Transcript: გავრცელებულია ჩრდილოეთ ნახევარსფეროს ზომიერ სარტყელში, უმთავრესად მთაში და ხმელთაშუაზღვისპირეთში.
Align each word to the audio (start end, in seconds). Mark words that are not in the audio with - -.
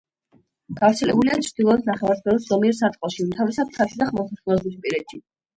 გავრცელებულია 0.79 1.35
ჩრდილოეთ 1.47 1.85
ნახევარსფეროს 1.89 2.47
ზომიერ 2.47 2.75
სარტყელში, 2.79 3.23
უმთავრესად 3.29 3.73
მთაში 3.75 4.01
და 4.03 4.11
ხმელთაშუაზღვისპირეთში. 4.11 5.23